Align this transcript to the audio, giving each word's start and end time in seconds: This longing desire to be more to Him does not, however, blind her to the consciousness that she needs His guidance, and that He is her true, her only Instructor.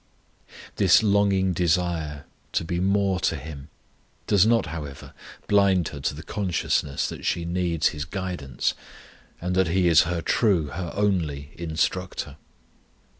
This 0.77 1.03
longing 1.03 1.53
desire 1.53 2.25
to 2.53 2.63
be 2.65 2.79
more 2.79 3.19
to 3.19 3.35
Him 3.35 3.69
does 4.25 4.47
not, 4.47 4.65
however, 4.65 5.13
blind 5.45 5.89
her 5.89 5.99
to 5.99 6.15
the 6.15 6.23
consciousness 6.23 7.07
that 7.07 7.23
she 7.23 7.45
needs 7.45 7.89
His 7.89 8.03
guidance, 8.05 8.73
and 9.39 9.53
that 9.53 9.67
He 9.67 9.87
is 9.87 10.01
her 10.09 10.21
true, 10.23 10.69
her 10.69 10.91
only 10.95 11.51
Instructor. 11.53 12.37